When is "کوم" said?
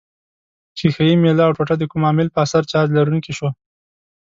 1.91-2.01